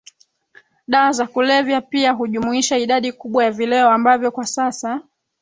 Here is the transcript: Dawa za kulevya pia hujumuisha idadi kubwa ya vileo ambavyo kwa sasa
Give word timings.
Dawa 0.87 1.11
za 1.11 1.27
kulevya 1.27 1.81
pia 1.81 2.11
hujumuisha 2.11 2.77
idadi 2.77 3.11
kubwa 3.11 3.43
ya 3.43 3.51
vileo 3.51 3.89
ambavyo 3.89 4.31
kwa 4.31 4.45
sasa 4.45 5.01